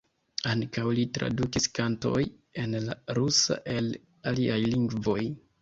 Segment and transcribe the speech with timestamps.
[0.51, 2.23] Ankaŭ li tradukis kantoj
[2.63, 3.93] en la rusa el
[4.33, 5.21] aliaj lingvoj.